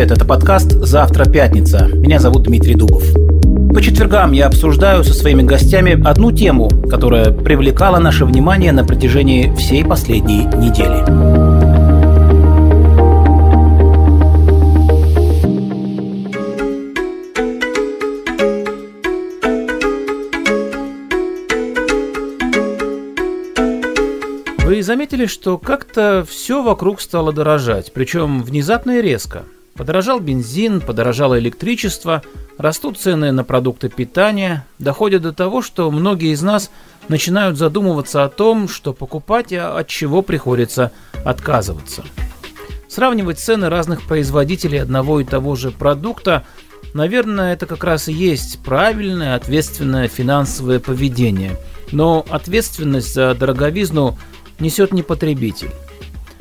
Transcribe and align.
привет! 0.00 0.16
Это 0.16 0.24
подкаст 0.24 0.70
«Завтра 0.82 1.26
пятница». 1.26 1.86
Меня 1.92 2.20
зовут 2.20 2.44
Дмитрий 2.44 2.74
Дубов. 2.74 3.04
По 3.74 3.82
четвергам 3.82 4.32
я 4.32 4.46
обсуждаю 4.46 5.04
со 5.04 5.12
своими 5.12 5.42
гостями 5.42 6.02
одну 6.02 6.32
тему, 6.32 6.70
которая 6.88 7.32
привлекала 7.32 7.98
наше 7.98 8.24
внимание 8.24 8.72
на 8.72 8.82
протяжении 8.82 9.54
всей 9.56 9.84
последней 9.84 10.44
недели. 10.44 11.04
Вы 24.64 24.82
заметили, 24.82 25.26
что 25.26 25.58
как-то 25.58 26.24
все 26.26 26.62
вокруг 26.62 27.02
стало 27.02 27.34
дорожать, 27.34 27.92
причем 27.92 28.42
внезапно 28.42 28.92
и 28.92 29.02
резко. 29.02 29.42
Подорожал 29.80 30.20
бензин, 30.20 30.82
подорожало 30.82 31.38
электричество, 31.38 32.22
растут 32.58 32.98
цены 32.98 33.32
на 33.32 33.44
продукты 33.44 33.88
питания, 33.88 34.66
доходит 34.78 35.22
до 35.22 35.32
того, 35.32 35.62
что 35.62 35.90
многие 35.90 36.34
из 36.34 36.42
нас 36.42 36.70
начинают 37.08 37.56
задумываться 37.56 38.22
о 38.22 38.28
том, 38.28 38.68
что 38.68 38.92
покупать, 38.92 39.54
а 39.54 39.78
от 39.78 39.88
чего 39.88 40.20
приходится 40.20 40.92
отказываться. 41.24 42.04
Сравнивать 42.88 43.38
цены 43.38 43.70
разных 43.70 44.02
производителей 44.02 44.82
одного 44.82 45.20
и 45.20 45.24
того 45.24 45.56
же 45.56 45.70
продукта, 45.70 46.44
наверное, 46.92 47.54
это 47.54 47.64
как 47.64 47.82
раз 47.82 48.08
и 48.08 48.12
есть 48.12 48.62
правильное, 48.62 49.34
ответственное 49.34 50.08
финансовое 50.08 50.78
поведение. 50.78 51.56
Но 51.90 52.26
ответственность 52.28 53.14
за 53.14 53.34
дороговизну 53.34 54.18
несет 54.58 54.92
не 54.92 55.02
потребитель. 55.02 55.70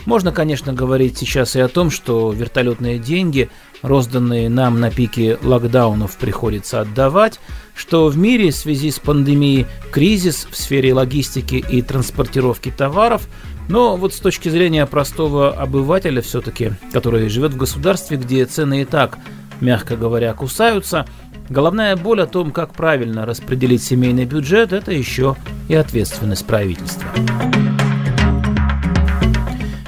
Можно, 0.09 0.31
конечно, 0.31 0.73
говорить 0.73 1.19
сейчас 1.19 1.55
и 1.55 1.59
о 1.59 1.67
том, 1.67 1.91
что 1.91 2.31
вертолетные 2.31 2.97
деньги, 2.97 3.51
розданные 3.83 4.49
нам 4.49 4.79
на 4.79 4.89
пике 4.89 5.37
локдаунов, 5.43 6.17
приходится 6.17 6.81
отдавать, 6.81 7.39
что 7.75 8.07
в 8.07 8.17
мире 8.17 8.49
в 8.49 8.55
связи 8.55 8.89
с 8.89 8.97
пандемией 8.97 9.67
кризис 9.91 10.47
в 10.49 10.57
сфере 10.57 10.95
логистики 10.95 11.57
и 11.57 11.83
транспортировки 11.83 12.71
товаров, 12.71 13.27
но 13.67 13.97
вот 13.97 14.15
с 14.15 14.19
точки 14.19 14.49
зрения 14.49 14.87
простого 14.87 15.51
обывателя 15.51 16.23
все-таки, 16.23 16.71
который 16.91 17.29
живет 17.29 17.53
в 17.53 17.57
государстве, 17.57 18.17
где 18.17 18.47
цены 18.47 18.81
и 18.81 18.85
так, 18.85 19.19
мягко 19.61 19.95
говоря, 19.95 20.33
кусаются, 20.33 21.05
головная 21.49 21.95
боль 21.95 22.23
о 22.23 22.25
том, 22.25 22.49
как 22.49 22.73
правильно 22.73 23.27
распределить 23.27 23.83
семейный 23.83 24.25
бюджет, 24.25 24.73
это 24.73 24.91
еще 24.91 25.35
и 25.67 25.75
ответственность 25.75 26.47
правительства. 26.47 27.07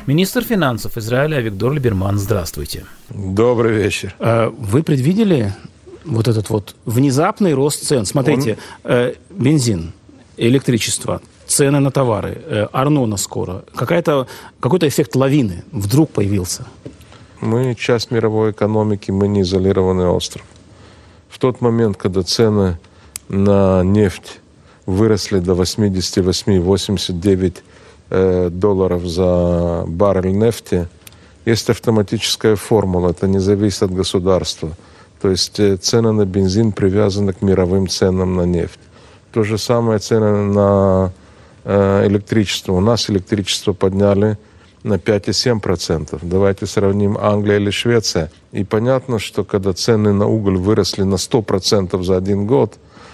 Министр 0.08 0.44
финансов 0.44 0.98
Израиля 0.98 1.42
Виктор 1.42 1.72
Либерман, 1.72 2.18
здравствуйте. 2.18 2.86
Добрый 3.10 3.74
вечер. 3.74 4.16
А 4.20 4.50
вы 4.50 4.82
предвидели 4.82 5.54
вот 6.06 6.28
этот 6.28 6.50
вот 6.50 6.76
внезапный 6.86 7.54
рост 7.54 7.86
цен? 7.86 8.06
Смотрите, 8.06 8.58
Он... 8.84 8.92
Э, 8.92 9.14
бензин, 9.30 9.94
электричество, 10.38 11.22
цены 11.46 11.80
на 11.80 11.92
товары, 11.92 12.42
э, 12.44 12.68
Арнона 12.72 13.18
скоро. 13.18 13.64
Какая-то, 13.76 14.28
какой-то 14.60 14.88
эффект 14.88 15.16
лавины 15.16 15.64
вдруг 15.72 16.10
появился. 16.10 16.66
Мы 17.40 17.76
часть 17.76 18.10
мировой 18.10 18.52
экономики, 18.52 19.12
мы 19.12 19.28
не 19.28 19.42
изолированный 19.42 20.08
остров. 20.08 20.46
В 21.30 21.38
тот 21.38 21.62
момент, 21.62 21.98
когда 21.98 22.24
цены 22.24 22.80
на 23.30 23.84
нефть 23.84 24.40
выросли 24.88 25.40
до 25.40 25.54
88-89 25.54 27.58
Э, 28.14 28.50
долларов 28.52 29.06
за 29.06 29.86
баррель 29.88 30.38
нефти, 30.38 30.90
есть 31.46 31.70
автоматическая 31.70 32.58
формула, 32.58 33.12
это 33.12 33.26
не 33.26 33.40
зависит 33.40 33.84
от 33.84 33.94
государства. 33.94 34.72
То 35.22 35.30
есть 35.30 35.62
э, 35.62 35.78
цены 35.78 36.12
на 36.12 36.26
бензин 36.26 36.74
привязаны 36.74 37.32
к 37.32 37.42
мировым 37.42 37.88
ценам 37.88 38.36
на 38.36 38.42
нефть. 38.42 38.80
То 39.32 39.44
же 39.44 39.58
самое 39.58 40.00
цены 40.00 40.54
на 40.54 41.14
э, 41.64 42.06
электричество. 42.08 42.74
У 42.74 42.82
нас 42.82 43.10
электричество 43.10 43.72
подняли 43.72 44.38
на 44.84 44.96
5,7%. 44.96 46.20
Давайте 46.22 46.66
сравним 46.66 47.18
Англия 47.18 47.60
или 47.60 47.70
Швеция. 47.70 48.30
И 48.52 48.66
понятно, 48.66 49.20
что 49.20 49.46
когда 49.46 49.72
цены 49.72 50.12
на 50.12 50.28
уголь 50.28 50.58
выросли 50.58 51.04
на 51.04 51.16
100% 51.16 52.04
за 52.04 52.18
один 52.18 52.46
год, 52.46 52.74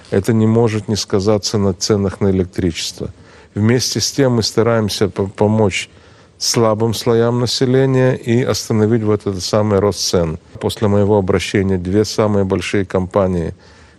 это 0.09 0.33
не 0.33 0.47
может 0.47 0.87
не 0.87 0.95
сказаться 0.95 1.59
на 1.59 1.75
ценах 1.75 2.19
на 2.19 2.31
электричество. 2.31 3.11
Вместе 3.57 3.99
с 3.99 4.11
тем 4.11 4.33
мы 4.33 4.43
стараемся 4.43 5.09
помочь 5.09 5.89
слабым 6.37 6.93
слоям 6.93 7.39
населения 7.39 8.13
и 8.13 8.43
остановить 8.43 9.01
вот 9.01 9.21
этот 9.21 9.41
самый 9.41 9.79
рост 9.79 9.99
цен. 9.99 10.37
После 10.61 10.87
моего 10.87 11.17
обращения 11.17 11.79
две 11.79 12.05
самые 12.05 12.45
большие 12.45 12.85
компании, 12.85 13.55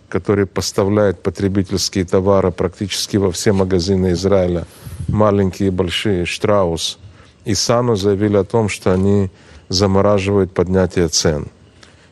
которые 0.07 0.45
поставляют 0.45 1.21
потребительские 1.21 2.05
товары 2.05 2.51
практически 2.51 3.17
во 3.17 3.33
все 3.33 3.51
магазины 3.51 4.13
Израиля, 4.13 4.65
маленькие 5.09 5.67
и 5.67 5.71
большие, 5.71 6.23
Штраус 6.23 6.97
и 7.43 7.53
Сану 7.53 7.97
заявили 7.97 8.37
о 8.37 8.45
том, 8.45 8.69
что 8.69 8.93
они 8.93 9.29
замораживают 9.67 10.53
поднятие 10.53 11.09
цен. 11.09 11.47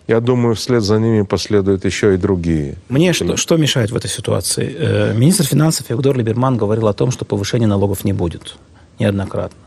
Я 0.08 0.22
думаю, 0.22 0.56
вслед 0.56 0.84
за 0.84 1.00
ними 1.00 1.24
последуют 1.24 1.84
еще 1.84 2.14
и 2.14 2.18
другие. 2.18 2.76
Мне 2.88 3.12
что, 3.12 3.36
что 3.36 3.58
мешает 3.58 3.92
в 3.92 3.96
этой 3.96 4.10
ситуации? 4.10 4.76
Э, 4.78 5.14
министр 5.14 5.46
финансов 5.46 5.90
Евгор 5.90 6.18
Либерман 6.18 6.56
говорил 6.58 6.88
о 6.88 6.94
том, 6.94 7.12
что 7.12 7.26
повышения 7.26 7.68
налогов 7.68 8.06
не 8.06 8.14
будет 8.14 8.56
неоднократно. 9.00 9.58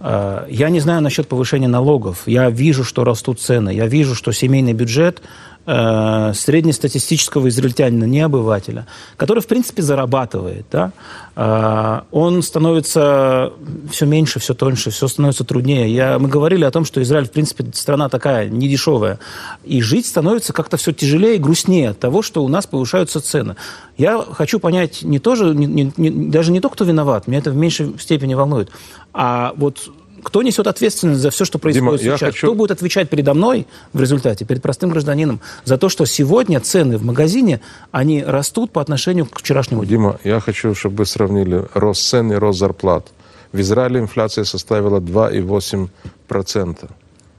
Э, 0.00 0.46
я 0.50 0.70
не 0.70 0.80
знаю 0.80 1.02
насчет 1.02 1.28
повышения 1.28 1.68
налогов. 1.68 2.22
Я 2.26 2.50
вижу, 2.50 2.82
что 2.82 3.04
растут 3.04 3.40
цены. 3.40 3.70
Я 3.70 3.86
вижу, 3.86 4.16
что 4.16 4.32
семейный 4.32 4.72
бюджет 4.72 5.22
э, 5.66 6.32
среднестатистического 6.34 7.48
израильтянина, 7.48 8.04
не 8.04 8.20
обывателя, 8.20 8.86
который, 9.16 9.40
в 9.40 9.46
принципе, 9.46 9.82
зарабатывает, 9.82 10.66
да, 10.70 10.92
э, 11.34 12.00
он 12.10 12.42
становится 12.42 13.52
все 13.90 14.06
меньше, 14.06 14.38
все 14.38 14.54
тоньше, 14.54 14.90
все 14.90 15.08
становится 15.08 15.44
труднее. 15.44 15.92
Я, 15.94 16.18
мы 16.18 16.28
говорили 16.28 16.64
о 16.64 16.70
том, 16.70 16.84
что 16.84 17.02
Израиль, 17.02 17.26
в 17.26 17.32
принципе, 17.32 17.64
страна 17.74 18.08
такая, 18.08 18.48
недешевая, 18.48 19.18
и 19.64 19.82
жить 19.82 20.06
становится 20.06 20.52
как-то 20.52 20.76
все 20.76 20.92
тяжелее 20.92 21.36
и 21.36 21.38
грустнее 21.38 21.90
от 21.90 21.98
того, 21.98 22.22
что 22.22 22.44
у 22.44 22.48
нас 22.48 22.66
повышаются 22.66 23.20
цены. 23.20 23.56
Я 23.98 24.24
хочу 24.32 24.60
понять 24.60 25.02
не 25.02 25.18
тоже, 25.18 25.54
не, 25.54 25.92
не, 25.96 26.10
даже 26.10 26.52
не 26.52 26.60
то, 26.60 26.68
кто 26.68 26.84
виноват, 26.84 27.26
меня 27.26 27.38
это 27.38 27.50
в 27.50 27.56
меньшей 27.56 27.98
степени 27.98 28.34
волнует, 28.34 28.70
а 29.12 29.52
вот 29.56 29.90
кто 30.26 30.42
несет 30.42 30.66
ответственность 30.66 31.20
за 31.20 31.30
все, 31.30 31.44
что 31.44 31.60
происходит 31.60 32.00
Дима, 32.00 32.16
сейчас? 32.16 32.32
Хочу... 32.32 32.48
Кто 32.48 32.54
будет 32.56 32.72
отвечать 32.72 33.08
передо 33.08 33.32
мной 33.32 33.64
в 33.92 34.00
результате, 34.00 34.44
перед 34.44 34.60
простым 34.60 34.90
гражданином, 34.90 35.40
за 35.64 35.78
то, 35.78 35.88
что 35.88 36.04
сегодня 36.04 36.58
цены 36.58 36.98
в 36.98 37.04
магазине, 37.04 37.60
они 37.92 38.24
растут 38.24 38.72
по 38.72 38.82
отношению 38.82 39.26
к 39.26 39.38
вчерашнему 39.38 39.84
дню? 39.84 39.90
Дима, 39.90 40.20
я 40.24 40.40
хочу, 40.40 40.74
чтобы 40.74 40.96
вы 40.96 41.06
сравнили 41.06 41.64
рост 41.74 42.02
цен 42.08 42.32
и 42.32 42.34
рост 42.34 42.58
зарплат. 42.58 43.06
В 43.52 43.60
Израиле 43.60 44.00
инфляция 44.00 44.42
составила 44.42 44.98
2,8%. 44.98 46.90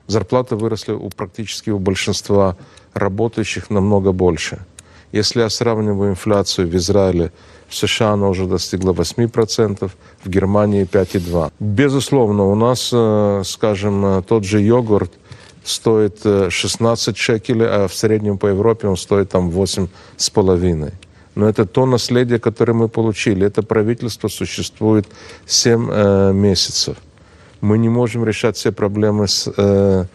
Зарплаты 0.07 0.55
выросли 0.55 0.93
у 0.93 1.09
практически 1.09 1.69
у 1.71 1.79
большинства 1.79 2.55
работающих 2.93 3.69
намного 3.69 4.13
больше. 4.13 4.59
Если 5.11 5.41
я 5.41 5.49
сравниваю 5.49 6.11
инфляцию 6.11 6.69
в 6.69 6.75
Израиле 6.77 7.33
в 7.67 7.75
США 7.75 8.11
она 8.13 8.29
уже 8.29 8.45
достигла 8.45 8.93
8%, 8.93 9.91
в 10.23 10.29
Германии 10.29 10.85
5,2%. 10.85 11.51
Безусловно, 11.59 12.45
у 12.45 12.55
нас, 12.55 12.89
э, 12.93 13.41
скажем, 13.45 14.05
э, 14.05 14.21
тот 14.21 14.43
же 14.43 14.61
йогурт 14.61 15.11
стоит 15.63 16.21
16 16.49 17.15
э, 17.15 17.19
шекелей, 17.19 17.67
а 17.67 17.87
в 17.87 17.93
среднем 17.93 18.37
по 18.37 18.47
Европе 18.47 18.87
он 18.87 18.97
стоит 18.97 19.29
там 19.29 19.49
8,5. 19.49 20.93
Но 21.35 21.47
это 21.47 21.65
то 21.65 21.85
наследие, 21.85 22.39
которое 22.39 22.73
мы 22.73 22.87
получили. 22.87 23.45
Это 23.45 23.61
правительство 23.61 24.27
существует 24.27 25.05
7 25.45 25.89
э, 25.91 26.33
месяцев. 26.33 26.97
Мы 27.61 27.77
не 27.77 27.89
можем 27.89 28.25
решать 28.25 28.55
все 28.55 28.71
проблемы 28.71 29.27
с, 29.27 29.51
э, 29.57 30.05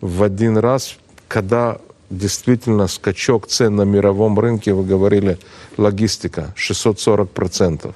в 0.00 0.22
один 0.22 0.58
раз, 0.58 0.96
когда 1.26 1.78
действительно 2.10 2.88
скачок 2.88 3.46
цен 3.46 3.76
на 3.76 3.82
мировом 3.82 4.38
рынке, 4.38 4.72
вы 4.72 4.84
говорили, 4.84 5.38
логистика 5.76 6.54
640%, 6.56 7.94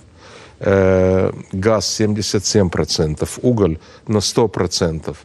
э, 0.60 1.32
газ 1.52 2.00
77%, 2.00 3.38
уголь 3.42 3.78
на 4.06 4.20
100%, 4.20 5.16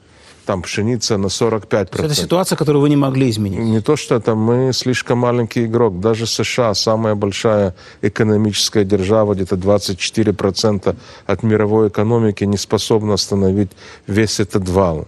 там 0.45 0.61
пшеница 0.61 1.17
на 1.17 1.27
45%. 1.27 2.05
Это 2.05 2.15
ситуация, 2.15 2.55
которую 2.55 2.81
вы 2.81 2.89
не 2.89 2.95
могли 2.95 3.29
изменить. 3.29 3.59
Не 3.59 3.81
то, 3.81 3.97
что 3.97 4.15
это 4.15 4.33
мы 4.35 4.71
слишком 4.73 5.19
маленький 5.19 5.65
игрок. 5.65 5.99
Даже 5.99 6.25
США, 6.25 6.73
самая 6.73 7.15
большая 7.15 7.73
экономическая 8.01 8.85
держава, 8.85 9.33
где-то 9.33 9.55
24% 9.57 10.95
от 11.25 11.43
мировой 11.43 11.89
экономики 11.89 12.45
не 12.45 12.57
способна 12.57 13.13
остановить 13.13 13.71
весь 14.07 14.39
этот 14.39 14.69
вал. 14.69 15.05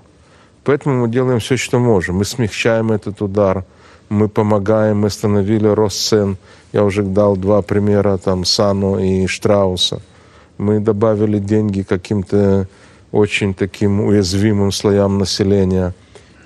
Поэтому 0.70 1.02
мы 1.02 1.10
делаем 1.10 1.40
все, 1.40 1.58
что 1.58 1.80
можем. 1.80 2.18
Мы 2.18 2.26
смягчаем 2.26 2.92
этот 2.92 3.24
удар, 3.24 3.66
мы 4.08 4.30
помогаем, 4.30 5.00
мы 5.00 5.08
остановили 5.08 5.68
рост 5.68 6.00
цен. 6.00 6.38
Я 6.74 6.84
уже 6.84 7.02
дал 7.02 7.36
два 7.36 7.64
примера, 7.64 8.18
там, 8.18 8.46
Сану 8.46 9.00
и 9.00 9.26
Штрауса. 9.26 10.00
Мы 10.60 10.80
добавили 10.80 11.40
деньги 11.40 11.82
каким-то 11.82 12.68
очень 13.12 13.56
таким 13.56 14.02
уязвимым 14.02 14.72
слоям 14.72 15.18
населения. 15.18 15.96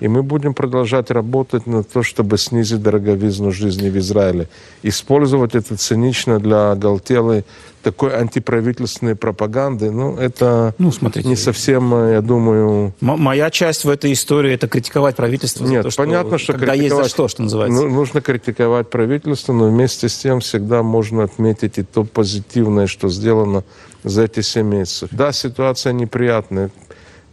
И 0.00 0.08
мы 0.08 0.22
будем 0.22 0.54
продолжать 0.54 1.10
работать 1.10 1.66
на 1.66 1.82
то, 1.82 2.02
чтобы 2.02 2.36
снизить 2.36 2.82
дороговизну 2.82 3.52
жизни 3.52 3.88
в 3.88 3.96
Израиле. 3.98 4.48
Использовать 4.82 5.54
это 5.54 5.76
цинично 5.76 6.40
для 6.40 6.72
оголтелой 6.72 7.44
такой 7.84 8.14
антиправительственной 8.14 9.14
пропаганды, 9.14 9.90
ну, 9.90 10.16
это 10.16 10.74
ну, 10.78 10.90
смотрите, 10.90 11.28
не 11.28 11.36
совсем, 11.36 11.92
я 12.10 12.22
думаю... 12.22 12.94
Моя 13.00 13.50
часть 13.50 13.84
в 13.84 13.90
этой 13.90 14.14
истории– 14.14 14.52
это 14.54 14.68
критиковать 14.68 15.16
правительство 15.16 15.66
Нет, 15.66 15.84
за 15.84 15.90
то, 15.90 15.96
понятно, 15.96 16.38
что, 16.38 16.54
когда 16.54 16.72
есть 16.72 16.96
за 16.96 17.04
что, 17.04 17.28
что 17.28 17.42
называется. 17.42 17.82
Ну, 17.82 17.90
нужно 17.90 18.22
критиковать 18.22 18.88
правительство, 18.88 19.52
но 19.52 19.68
вместе 19.68 20.08
с 20.08 20.16
тем 20.16 20.40
всегда 20.40 20.82
можно 20.82 21.24
отметить 21.24 21.78
и 21.78 21.82
то 21.82 22.04
позитивное, 22.04 22.86
что 22.86 23.10
сделано 23.10 23.64
за 24.02 24.24
эти 24.24 24.40
7 24.40 24.66
месяцев. 24.66 25.10
Да, 25.12 25.32
ситуация 25.32 25.92
неприятная. 25.92 26.70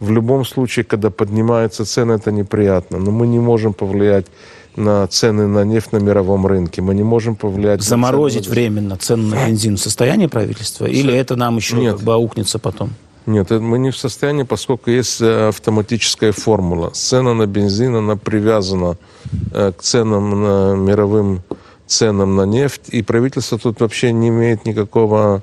В 0.02 0.10
любом 0.10 0.44
случае, 0.44 0.84
когда 0.84 1.10
поднимаются 1.10 1.84
цены, 1.84 2.14
это 2.14 2.32
неприятно. 2.32 2.98
Но 2.98 3.12
мы 3.12 3.28
не 3.28 3.38
можем 3.38 3.72
повлиять 3.72 4.26
на 4.74 5.06
цены 5.06 5.46
на 5.46 5.64
нефть 5.64 5.92
на 5.92 5.98
мировом 5.98 6.44
рынке. 6.44 6.82
Мы 6.82 6.96
не 6.96 7.04
можем 7.04 7.36
повлиять... 7.36 7.82
Заморозить 7.82 8.44
цены... 8.44 8.54
временно 8.54 8.96
цены 8.96 9.28
на 9.28 9.46
бензин 9.46 9.76
в 9.76 9.80
состоянии 9.80 10.26
правительства? 10.26 10.86
Или 10.86 11.14
это 11.14 11.36
нам 11.36 11.56
еще 11.56 11.76
Нет. 11.76 11.94
как 11.94 12.04
бы 12.04 12.14
аукнется 12.14 12.58
потом? 12.58 12.90
Нет, 13.26 13.50
мы 13.50 13.78
не 13.78 13.92
в 13.92 13.96
состоянии, 13.96 14.42
поскольку 14.42 14.90
есть 14.90 15.20
э, 15.20 15.48
автоматическая 15.50 16.32
формула. 16.32 16.90
Цена 16.90 17.34
на 17.34 17.46
бензин, 17.46 17.94
она 17.94 18.16
привязана 18.16 18.96
э, 19.52 19.70
к 19.70 19.82
ценам 19.82 20.42
на 20.42 20.74
мировым 20.74 21.42
ценам 21.86 22.34
на 22.34 22.44
нефть, 22.44 22.88
и 22.88 23.02
правительство 23.02 23.56
тут 23.56 23.78
вообще 23.78 24.10
не 24.10 24.30
имеет 24.30 24.66
никакого 24.66 25.42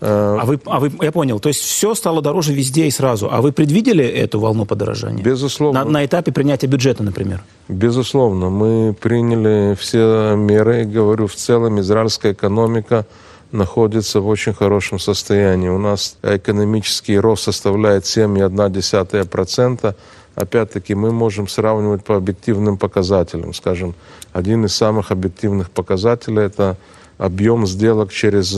а 0.00 0.44
вы, 0.44 0.60
а 0.66 0.78
вы, 0.78 0.92
я 1.00 1.10
понял, 1.10 1.40
то 1.40 1.48
есть 1.48 1.60
все 1.60 1.94
стало 1.94 2.22
дороже 2.22 2.52
везде 2.52 2.86
и 2.86 2.90
сразу. 2.90 3.28
А 3.30 3.40
вы 3.40 3.52
предвидели 3.52 4.04
эту 4.04 4.38
волну 4.38 4.64
подорожания? 4.64 5.22
Безусловно. 5.22 5.84
На, 5.84 5.90
на 5.90 6.04
этапе 6.04 6.30
принятия 6.32 6.68
бюджета, 6.68 7.02
например? 7.02 7.42
Безусловно. 7.68 8.48
Мы 8.48 8.94
приняли 8.94 9.74
все 9.74 10.34
меры. 10.36 10.84
Говорю, 10.84 11.26
в 11.26 11.34
целом 11.34 11.80
израильская 11.80 12.32
экономика 12.32 13.06
находится 13.50 14.20
в 14.20 14.28
очень 14.28 14.52
хорошем 14.52 14.98
состоянии. 14.98 15.68
У 15.68 15.78
нас 15.78 16.16
экономический 16.22 17.18
рост 17.18 17.44
составляет 17.44 18.04
7,1%. 18.04 19.94
Опять-таки 20.34 20.94
мы 20.94 21.10
можем 21.10 21.48
сравнивать 21.48 22.04
по 22.04 22.14
объективным 22.14 22.76
показателям. 22.78 23.52
Скажем, 23.52 23.94
один 24.32 24.64
из 24.64 24.74
самых 24.74 25.10
объективных 25.10 25.70
показателей– 25.70 26.42
это 26.44 26.76
объем 27.16 27.66
сделок 27.66 28.12
через 28.12 28.56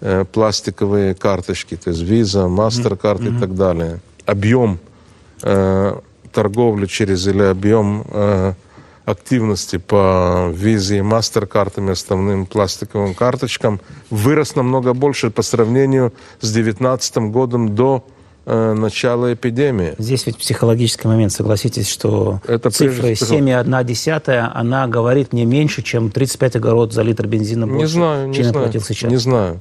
э, 0.00 0.24
пластиковые 0.24 1.14
карточки, 1.14 1.76
то 1.76 1.90
есть 1.90 2.02
Visa, 2.02 2.48
MasterCard 2.48 3.20
mm-hmm. 3.20 3.36
и 3.36 3.40
так 3.40 3.54
далее. 3.54 4.00
Объем 4.26 4.78
э, 5.42 5.98
торговли 6.32 6.86
через 6.86 7.26
или 7.26 7.42
объем 7.42 8.04
э, 8.10 8.54
активности 9.10 9.78
по 9.78 10.52
Visa 10.52 10.98
и 10.98 11.00
MasterCard, 11.00 11.90
основным 11.90 12.46
пластиковым 12.46 13.14
карточкам, 13.14 13.80
вырос 14.10 14.54
намного 14.54 14.94
больше 14.94 15.30
по 15.30 15.42
сравнению 15.42 16.12
с 16.40 16.52
2019 16.52 17.16
годом 17.32 17.74
до 17.74 18.04
э, 18.46 18.74
начала 18.74 19.32
эпидемии. 19.32 19.94
Здесь 19.98 20.26
ведь 20.26 20.36
психологический 20.36 21.08
момент, 21.08 21.32
согласитесь, 21.32 21.88
что 21.88 22.40
Это 22.46 22.70
цифра 22.70 23.08
7,1, 23.08 24.50
она 24.54 24.86
говорит 24.86 25.32
не 25.32 25.44
меньше, 25.46 25.82
чем 25.82 26.10
35 26.10 26.56
огород 26.56 26.92
за 26.92 27.02
литр 27.02 27.26
бензина 27.26 27.66
больше, 27.66 27.82
не 27.82 27.86
знаю, 27.86 28.28
не 28.28 28.34
чем 28.34 28.44
знаю, 28.44 28.66
я 28.66 28.70
платил 28.72 28.82
сейчас. 28.82 29.10
Не 29.10 29.18
знаю. 29.18 29.60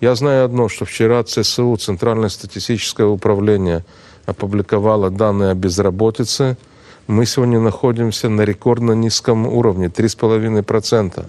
Я 0.00 0.14
знаю 0.14 0.44
одно, 0.44 0.68
что 0.68 0.84
вчера 0.84 1.22
ЦСУ, 1.22 1.76
Центральное 1.76 2.28
статистическое 2.28 3.06
управление, 3.06 3.84
опубликовало 4.26 5.10
данные 5.10 5.50
о 5.50 5.54
безработице. 5.54 6.56
Мы 7.06 7.26
сегодня 7.26 7.60
находимся 7.60 8.28
на 8.28 8.42
рекордно 8.42 8.92
низком 8.92 9.46
уровне, 9.46 9.86
3,5%. 9.86 11.24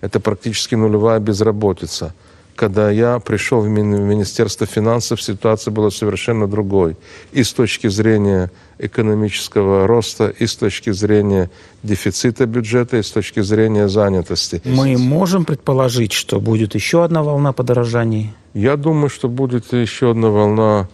Это 0.00 0.20
практически 0.20 0.74
нулевая 0.76 1.20
безработица. 1.20 2.14
Когда 2.60 2.90
я 2.90 3.18
пришел 3.20 3.62
в 3.62 3.68
Министерство 3.68 4.66
финансов, 4.66 5.22
ситуация 5.22 5.72
была 5.72 5.90
совершенно 5.90 6.46
другой. 6.46 6.94
И 7.32 7.42
с 7.42 7.54
точки 7.54 7.88
зрения 7.88 8.50
экономического 8.78 9.86
роста, 9.86 10.28
и 10.28 10.46
с 10.46 10.56
точки 10.56 10.92
зрения 10.92 11.48
дефицита 11.82 12.44
бюджета, 12.44 12.98
и 12.98 13.02
с 13.02 13.10
точки 13.12 13.40
зрения 13.40 13.88
занятости. 13.88 14.60
Мы 14.66 14.98
можем 14.98 15.46
предположить, 15.46 16.12
что 16.12 16.38
будет 16.38 16.74
еще 16.74 17.02
одна 17.02 17.22
волна 17.22 17.54
подорожаний? 17.54 18.34
Я 18.52 18.76
думаю, 18.76 19.08
что 19.08 19.28
будет 19.28 19.72
еще 19.72 20.10
одна 20.10 20.28
волна, 20.28 20.88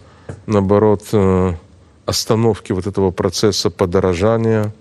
наоборот, 0.45 1.03
э, 1.11 1.53
остановки 2.05 2.71
вот 2.71 2.87
этого 2.87 3.11
процесса 3.11 3.69
подорожания. 3.69 4.73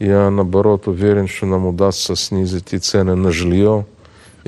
Я, 0.00 0.30
наоборот, 0.30 0.88
уверен, 0.88 1.28
что 1.28 1.46
нам 1.46 1.66
удастся 1.66 2.16
снизить 2.16 2.72
и 2.72 2.78
цены 2.78 3.14
на 3.14 3.30
жилье. 3.30 3.86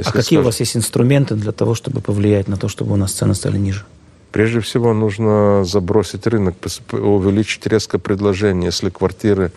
А 0.08 0.12
какие 0.12 0.22
скажем... 0.22 0.40
у 0.40 0.44
вас 0.44 0.60
есть 0.60 0.76
инструменты 0.76 1.34
для 1.34 1.52
того, 1.52 1.74
чтобы 1.74 2.00
повлиять 2.00 2.48
на 2.48 2.56
то, 2.56 2.68
чтобы 2.68 2.92
у 2.92 2.96
нас 2.96 3.12
цены 3.12 3.34
стали 3.34 3.58
ниже? 3.58 3.84
Прежде 4.32 4.60
всего 4.60 4.94
нужно 4.94 5.64
забросить 5.64 6.26
рынок, 6.26 6.54
увеличить 6.92 7.66
резко 7.66 7.98
предложение. 7.98 8.66
Если 8.66 8.90
квартиры 8.90 9.50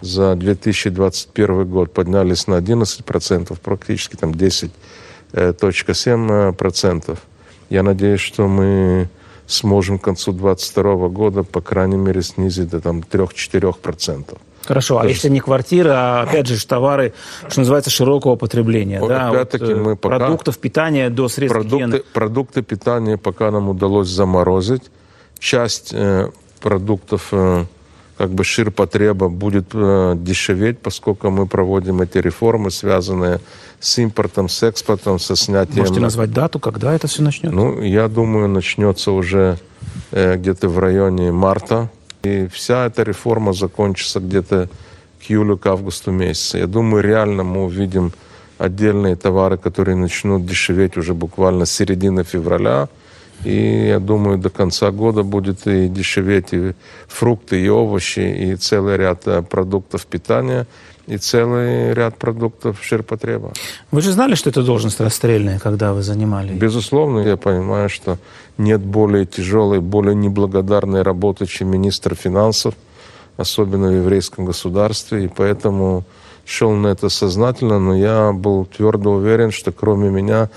за 0.00 0.34
2021 0.34 1.66
год 1.66 1.94
поднялись 1.94 2.46
на 2.46 2.56
11%, 2.56 3.58
практически 3.62 4.16
там 4.16 4.32
10.7%, 4.32 7.18
я 7.70 7.82
надеюсь, 7.82 8.20
что 8.20 8.48
мы 8.48 9.08
сможем 9.46 9.98
к 9.98 10.04
концу 10.04 10.32
2022 10.32 11.08
года, 11.08 11.42
по 11.42 11.62
крайней 11.62 11.96
мере, 11.96 12.20
снизить 12.22 12.68
до 12.68 12.80
там, 12.80 13.00
3-4%. 13.00 14.36
Хорошо, 14.68 14.98
а 14.98 15.06
есть... 15.06 15.16
если 15.16 15.30
не 15.30 15.40
квартиры, 15.40 15.92
а 15.94 16.20
опять 16.28 16.46
же 16.46 16.66
товары, 16.66 17.14
что 17.48 17.60
называется, 17.60 17.88
широкого 17.88 18.36
потребления, 18.36 19.00
вот, 19.00 19.08
да, 19.08 19.30
опять-таки 19.30 19.64
вот, 19.64 19.72
э, 19.72 19.76
мы 19.76 19.96
пока... 19.96 20.18
продуктов 20.18 20.58
питания 20.58 21.08
до 21.08 21.28
средств 21.28 21.54
продукты, 21.54 21.86
гигиены. 21.86 22.02
Продукты 22.12 22.62
питания 22.62 23.16
пока 23.16 23.50
нам 23.50 23.70
удалось 23.70 24.08
заморозить. 24.08 24.82
Часть 25.38 25.94
э, 25.94 26.28
продуктов 26.60 27.28
э, 27.32 27.64
как 28.18 28.28
бы 28.28 28.44
ширпотреба 28.44 29.30
будет 29.30 29.68
э, 29.72 30.14
дешеветь, 30.18 30.80
поскольку 30.80 31.30
мы 31.30 31.46
проводим 31.46 32.02
эти 32.02 32.18
реформы, 32.18 32.70
связанные 32.70 33.40
с 33.80 33.98
импортом, 33.98 34.50
с 34.50 34.62
экспортом, 34.62 35.18
со 35.18 35.34
снятием... 35.34 35.78
Можете 35.78 36.00
назвать 36.00 36.30
дату, 36.30 36.58
когда 36.58 36.92
это 36.94 37.06
все 37.06 37.22
начнется? 37.22 37.56
Ну, 37.56 37.80
я 37.80 38.06
думаю, 38.08 38.48
начнется 38.48 39.12
уже 39.12 39.56
э, 40.10 40.36
где-то 40.36 40.68
в 40.68 40.78
районе 40.78 41.32
марта 41.32 41.88
и 42.22 42.48
вся 42.48 42.86
эта 42.86 43.02
реформа 43.02 43.52
закончится 43.52 44.20
где-то 44.20 44.68
к 45.20 45.30
июлю, 45.30 45.56
к 45.56 45.66
августу 45.66 46.10
месяца. 46.10 46.58
Я 46.58 46.66
думаю, 46.66 47.02
реально 47.02 47.44
мы 47.44 47.64
увидим 47.64 48.12
отдельные 48.58 49.16
товары, 49.16 49.56
которые 49.56 49.96
начнут 49.96 50.46
дешеветь 50.46 50.96
уже 50.96 51.14
буквально 51.14 51.64
с 51.64 51.72
середины 51.72 52.24
февраля. 52.24 52.88
И 53.44 53.86
я 53.88 54.00
думаю, 54.00 54.38
до 54.38 54.50
конца 54.50 54.90
года 54.90 55.22
будет 55.22 55.66
и 55.66 55.88
дешеветь 55.88 56.52
и 56.52 56.72
фрукты, 57.06 57.60
и 57.60 57.68
овощи, 57.68 58.20
и 58.20 58.56
целый 58.56 58.96
ряд 58.96 59.26
э, 59.26 59.42
продуктов 59.42 60.06
питания– 60.06 60.66
и 61.08 61.16
целый 61.16 61.94
ряд 61.94 62.18
продуктов 62.18 62.76
ширпотреба. 62.82 63.52
Вы 63.90 64.02
же 64.02 64.12
знали, 64.12 64.34
что 64.34 64.50
это 64.50 64.62
должность 64.62 65.00
расстрельная, 65.00 65.58
когда 65.58 65.92
вы 65.92 66.02
занимали? 66.02 66.52
Безусловно, 66.52 67.20
я 67.20 67.36
понимаю, 67.36 67.88
что 67.88 68.18
нет 68.58 68.80
более 68.80 69.24
тяжелой, 69.24 69.80
более 69.80 70.14
неблагодарной 70.14 71.02
работы, 71.02 71.46
чем 71.46 71.70
министр 71.70 72.14
финансов, 72.14 72.74
особенно 73.38 73.88
в 73.88 73.94
еврейском 73.94 74.44
государстве, 74.44 75.24
и 75.24 75.28
поэтому 75.28 76.04
шел 76.44 76.72
на 76.72 76.88
это 76.88 77.08
сознательно, 77.08 77.78
но 77.78 77.96
я 77.96 78.32
был 78.32 78.66
твердо 78.66 79.12
уверен, 79.12 79.50
что 79.50 79.72
кроме 79.72 80.10
меня, 80.10 80.48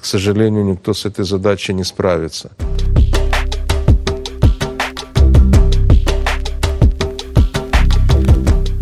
к 0.00 0.04
сожалению, 0.04 0.64
никто 0.64 0.92
с 0.92 1.06
этой 1.06 1.24
задачей 1.24 1.74
не 1.74 1.84
справится. 1.84 2.50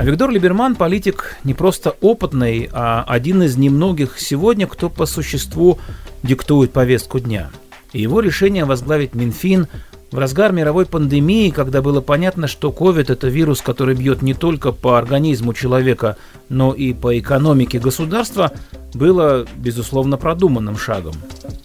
Виктор 0.08 0.30
Либерман– 0.30 0.74
политик 0.76 1.36
не 1.44 1.52
просто 1.52 1.94
опытный, 2.00 2.70
а 2.72 3.04
один 3.06 3.42
из 3.42 3.58
немногих 3.58 4.18
сегодня, 4.18 4.66
кто 4.66 4.88
по 4.88 5.04
существу 5.04 5.78
диктует 6.22 6.72
повестку 6.72 7.20
дня. 7.20 7.50
И 7.92 8.00
его 8.00 8.20
решение 8.20 8.64
возглавить 8.64 9.14
Минфин 9.14 9.66
в 10.10 10.16
разгар 10.16 10.52
мировой 10.52 10.86
пандемии, 10.86 11.50
когда 11.50 11.82
было 11.82 12.00
понятно, 12.00 12.46
что 12.48 12.70
COVID– 12.70 13.04
это 13.12 13.28
вирус, 13.28 13.60
который 13.60 13.94
бьет 13.94 14.22
не 14.22 14.32
только 14.32 14.72
по 14.72 14.96
организму 14.96 15.52
человека, 15.52 16.16
но 16.48 16.72
и 16.72 16.94
по 16.94 17.18
экономике 17.18 17.78
государства, 17.78 18.52
было, 18.94 19.46
безусловно, 19.56 20.16
продуманным 20.16 20.78
шагом. 20.78 21.16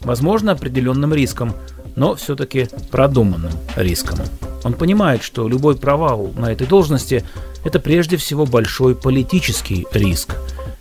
Возможно, 0.02 0.52
определенным 0.52 1.14
риском, 1.14 1.54
но 1.96 2.16
все-таки 2.16 2.68
продуманным 2.92 3.52
риском. 3.76 4.20
Он 4.64 4.74
понимает, 4.74 5.24
что 5.24 5.48
любой 5.48 5.76
провал 5.76 6.32
на 6.38 6.52
этой 6.52 6.68
должности– 6.68 7.24
это 7.64 7.80
прежде 7.80 8.18
всего 8.18 8.46
большой 8.46 8.96
политический 8.96 9.88
риск. 9.94 10.36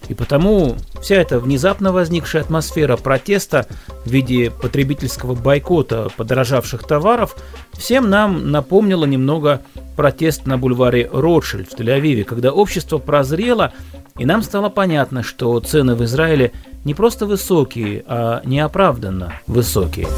И 0.08 0.14
потому 0.14 0.76
вся 1.00 1.16
эта 1.16 1.38
внезапно 1.38 1.92
возникшая 1.92 2.42
атмосфера 2.42 2.96
протеста 2.96 3.66
в 4.04 4.10
виде 4.10 4.50
потребительского 4.50 5.34
бойкота 5.34 6.08
подорожавших 6.16 6.84
товаров 6.84 7.36
всем 7.72 8.10
нам 8.10 8.50
напомнила 8.50 9.04
немного 9.04 9.62
протест 9.96 10.46
на 10.46 10.58
бульваре 10.58 11.08
Ротшильд 11.12 11.70
в 11.70 11.78
Тель-Авиве, 11.78 12.24
когда 12.24 12.52
общество 12.52 12.98
прозрело, 12.98 13.72
и 14.18 14.24
нам 14.24 14.42
стало 14.42 14.68
понятно, 14.68 15.22
что 15.22 15.58
цены 15.60 15.94
в 15.94 16.04
Израиле 16.04 16.52
не 16.84 16.94
просто 16.94 17.26
высокие, 17.26 18.04
а 18.06 18.42
неоправданно 18.44 19.34
высокие. 19.46 20.08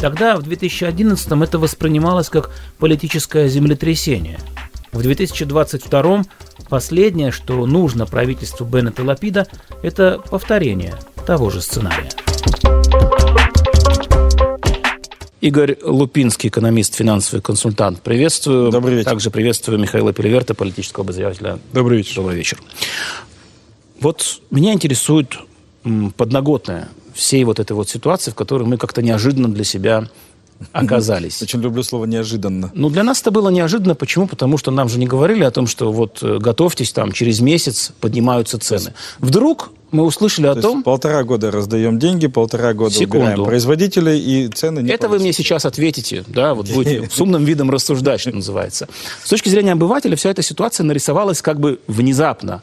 Тогда, 0.00 0.36
в 0.36 0.42
2011 0.42 1.28
это 1.42 1.58
воспринималось 1.58 2.28
как 2.28 2.50
политическое 2.78 3.48
землетрясение. 3.48 4.38
В 4.92 5.02
2022 5.02 6.22
последнее, 6.68 7.32
что 7.32 7.66
нужно 7.66 8.06
правительству 8.06 8.64
Беннета 8.64 9.02
Лапида, 9.02 9.48
это 9.82 10.22
повторение 10.30 10.94
того 11.26 11.50
же 11.50 11.60
сценария. 11.60 12.10
Игорь 15.40 15.76
Лупинский, 15.82 16.48
экономист, 16.48 16.94
финансовый 16.94 17.40
консультант. 17.40 18.00
Приветствую. 18.00 18.70
Добрый 18.70 18.94
вечер. 18.94 19.10
Также 19.10 19.30
приветствую 19.30 19.78
Михаила 19.78 20.12
Переверта, 20.12 20.54
политического 20.54 21.04
обозревателя. 21.04 21.58
Добрый 21.72 21.98
вечер. 21.98 22.16
Добрый 22.16 22.36
вечер. 22.36 22.58
Вот 24.00 24.40
меня 24.50 24.72
интересует 24.72 25.36
подноготная 26.16 26.88
всей 27.18 27.42
вот 27.44 27.58
этой 27.58 27.72
вот 27.72 27.88
ситуации, 27.88 28.30
в 28.30 28.34
которой 28.34 28.62
мы 28.62 28.76
как-то 28.76 29.02
неожиданно 29.02 29.48
для 29.48 29.64
себя 29.64 30.06
оказались. 30.72 31.42
Очень 31.42 31.60
люблю 31.60 31.82
слово 31.82 32.04
«неожиданно». 32.04 32.70
Ну, 32.74 32.90
для 32.90 33.02
нас 33.02 33.20
это 33.20 33.30
было 33.30 33.48
неожиданно. 33.48 33.94
Почему? 33.94 34.26
Потому 34.26 34.56
что 34.58 34.70
нам 34.70 34.88
же 34.88 34.98
не 34.98 35.06
говорили 35.06 35.44
о 35.44 35.50
том, 35.50 35.66
что 35.66 35.92
вот 35.92 36.18
э, 36.22 36.38
готовьтесь, 36.38 36.92
там, 36.92 37.12
через 37.12 37.40
месяц 37.40 37.92
поднимаются 38.00 38.58
цены. 38.58 38.92
Вдруг 39.20 39.70
мы 39.90 40.04
услышали 40.04 40.46
о 40.46 40.54
То 40.54 40.62
том... 40.62 40.82
полтора 40.82 41.22
года 41.24 41.50
раздаем 41.50 41.98
деньги, 41.98 42.26
полтора 42.26 42.74
года 42.74 42.94
Секунду. 42.94 43.18
убираем 43.18 43.44
производителей, 43.44 44.18
и 44.18 44.48
цены 44.48 44.80
не 44.80 44.90
Это 44.90 45.06
повысят. 45.06 45.10
вы 45.10 45.24
мне 45.24 45.32
сейчас 45.32 45.64
ответите, 45.64 46.24
да, 46.26 46.54
вот 46.54 46.68
будете 46.70 47.08
с 47.10 47.20
умным 47.20 47.44
видом 47.44 47.70
рассуждать, 47.70 48.20
что 48.20 48.32
называется. 48.32 48.88
С 49.24 49.28
точки 49.28 49.48
зрения 49.48 49.72
обывателя 49.72 50.16
вся 50.16 50.30
эта 50.30 50.42
ситуация 50.42 50.84
нарисовалась 50.84 51.40
как 51.40 51.58
бы 51.58 51.80
внезапно. 51.86 52.62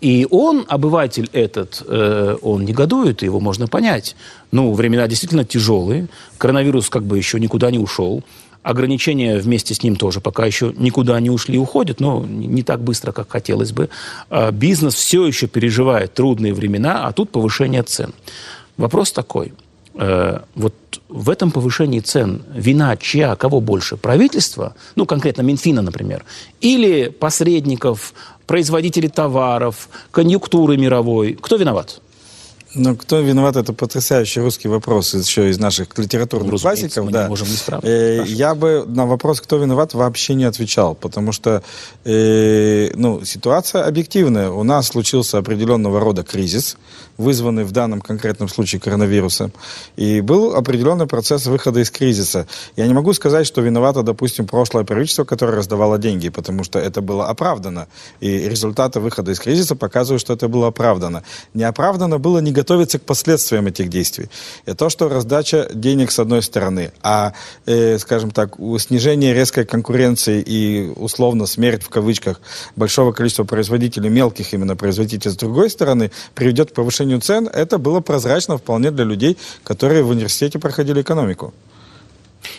И 0.00 0.26
он, 0.30 0.66
обыватель 0.68 1.30
этот, 1.32 1.82
э, 1.86 2.36
он 2.42 2.64
негодует, 2.64 3.22
его 3.22 3.40
можно 3.40 3.66
понять. 3.68 4.16
Ну, 4.52 4.72
времена 4.74 5.06
действительно 5.08 5.44
тяжелые, 5.44 6.08
коронавирус 6.36 6.90
как 6.90 7.04
бы 7.04 7.16
еще 7.16 7.40
никуда 7.40 7.70
не 7.70 7.78
ушел, 7.78 8.22
ограничения 8.64 9.38
вместе 9.38 9.74
с 9.74 9.82
ним 9.82 9.96
тоже 9.96 10.20
пока 10.20 10.46
еще 10.46 10.74
никуда 10.76 11.20
не 11.20 11.30
ушли 11.30 11.54
и 11.54 11.58
уходят, 11.58 12.00
но 12.00 12.24
не 12.26 12.62
так 12.62 12.80
быстро, 12.80 13.12
как 13.12 13.30
хотелось 13.30 13.72
бы. 13.72 13.90
А 14.30 14.50
бизнес 14.50 14.94
все 14.94 15.26
еще 15.26 15.46
переживает 15.46 16.14
трудные 16.14 16.54
времена, 16.54 17.06
а 17.06 17.12
тут 17.12 17.30
повышение 17.30 17.82
цен. 17.82 18.12
Вопрос 18.76 19.12
такой. 19.12 19.52
Э, 19.94 20.40
вот 20.54 20.74
в 21.08 21.30
этом 21.30 21.52
повышении 21.52 22.00
цен 22.00 22.42
вина 22.52 22.96
чья, 22.96 23.36
кого 23.36 23.60
больше? 23.60 23.96
Правительство, 23.96 24.74
ну, 24.96 25.06
конкретно 25.06 25.42
Минфина, 25.42 25.82
например, 25.82 26.24
или 26.60 27.08
посредников, 27.08 28.14
производители 28.46 29.08
товаров, 29.08 29.88
конъюнктуры 30.10 30.76
мировой. 30.76 31.36
Кто 31.40 31.56
виноват? 31.56 32.00
Ну, 32.74 32.96
кто 32.96 33.20
виноват, 33.20 33.56
это 33.56 33.72
потрясающий 33.72 34.40
русский 34.40 34.68
вопрос 34.68 35.14
еще 35.14 35.48
из 35.48 35.58
наших 35.58 35.96
литературных 35.96 36.52
ну, 36.52 36.58
классиков. 36.58 37.04
Мы 37.04 37.12
да. 37.12 37.22
не 37.22 37.28
можем 37.28 37.46
не 37.48 37.88
э, 37.88 38.24
я 38.26 38.54
бы 38.54 38.84
на 38.86 39.06
вопрос, 39.06 39.40
кто 39.40 39.58
виноват, 39.58 39.94
вообще 39.94 40.34
не 40.34 40.44
отвечал, 40.44 40.94
потому 40.94 41.32
что 41.32 41.62
э, 42.04 42.90
ну, 42.94 43.24
ситуация 43.24 43.84
объективная. 43.84 44.50
У 44.50 44.64
нас 44.64 44.88
случился 44.88 45.38
определенного 45.38 46.00
рода 46.00 46.24
кризис, 46.24 46.76
вызванный 47.16 47.64
в 47.64 47.70
данном 47.70 48.00
конкретном 48.00 48.48
случае 48.48 48.80
коронавирусом, 48.80 49.52
и 49.96 50.20
был 50.20 50.56
определенный 50.56 51.06
процесс 51.06 51.46
выхода 51.46 51.80
из 51.80 51.90
кризиса. 51.90 52.46
Я 52.76 52.86
не 52.86 52.94
могу 52.94 53.12
сказать, 53.12 53.46
что 53.46 53.60
виновато, 53.60 54.02
допустим, 54.02 54.46
прошлое 54.46 54.84
правительство, 54.84 55.24
которое 55.24 55.56
раздавало 55.56 55.98
деньги, 55.98 56.28
потому 56.28 56.64
что 56.64 56.78
это 56.80 57.00
было 57.02 57.28
оправдано, 57.28 57.86
и 58.20 58.48
результаты 58.48 58.98
выхода 58.98 59.30
из 59.30 59.38
кризиса 59.38 59.76
показывают, 59.76 60.20
что 60.20 60.32
это 60.32 60.48
было 60.48 60.68
оправдано. 60.68 61.22
Неоправдано 61.54 62.18
было 62.18 62.38
не 62.38 62.52
готовиться 62.64 62.98
к 62.98 63.02
последствиям 63.02 63.66
этих 63.66 63.88
действий. 63.88 64.28
И 64.66 64.72
то, 64.72 64.88
что 64.88 65.08
раздача 65.08 65.68
денег 65.74 66.10
с 66.10 66.18
одной 66.18 66.42
стороны, 66.42 66.92
а, 67.02 67.32
э, 67.66 67.98
скажем 67.98 68.30
так, 68.30 68.56
снижение 68.78 69.34
резкой 69.34 69.64
конкуренции 69.66 70.42
и 70.42 70.92
условно 70.96 71.46
смерть 71.46 71.82
в 71.82 71.88
кавычках 71.88 72.40
большого 72.76 73.12
количества 73.12 73.44
производителей, 73.44 74.10
мелких 74.10 74.54
именно 74.54 74.76
производителей 74.76 75.32
с 75.32 75.36
другой 75.36 75.68
стороны, 75.68 76.10
приведет 76.34 76.70
к 76.70 76.74
повышению 76.74 77.20
цен, 77.20 77.48
это 77.48 77.78
было 77.78 78.00
прозрачно 78.00 78.56
вполне 78.56 78.90
для 78.90 79.04
людей, 79.04 79.36
которые 79.62 80.02
в 80.02 80.08
университете 80.08 80.58
проходили 80.58 81.02
экономику. 81.02 81.52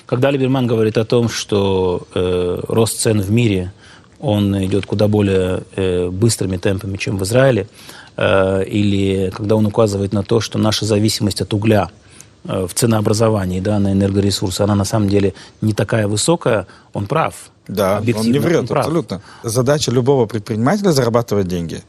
Когда 0.05 0.31
Либерман 0.31 0.67
говорит 0.67 0.97
о 0.97 1.05
том, 1.05 1.29
что 1.29 2.07
э, 2.13 2.59
рост 2.67 2.99
цен 2.99 3.21
в 3.21 3.31
мире 3.31 3.71
он 4.19 4.55
идет 4.65 4.85
куда 4.85 5.07
более 5.07 5.59
э, 5.75 6.09
быстрыми 6.09 6.57
темпами, 6.57 6.97
чем 6.97 7.17
в 7.17 7.23
Израиле, 7.23 7.67
или 8.17 9.29
когда 9.35 9.55
он 9.55 9.65
указывает 9.65 10.13
на 10.13 10.23
то, 10.23 10.39
что 10.39 10.57
наша 10.57 10.85
зависимость 10.85 11.41
от 11.41 11.53
угля 11.53 11.89
э, 11.89 12.04
в 12.45 12.73
ценообразовании, 12.73 13.59
да, 13.59 13.79
на 13.79 13.91
энергоресурсы, 13.91 14.61
она 14.61 14.75
на 14.75 14.85
самом 14.85 15.09
деле 15.09 15.33
не 15.61 15.73
такая 15.73 16.07
высокая, 16.07 16.67
он 16.93 17.07
прав. 17.07 17.33
Да, 17.67 17.97
он 17.97 18.31
не 18.31 18.39
врет, 18.39 18.69
он 18.69 18.77
абсолютно. 18.77 19.21
Задача 19.43 19.91
любого 19.91 20.27
предпринимателя 20.27 20.91
зарабатывать 20.91 21.47
деньги. 21.47 21.81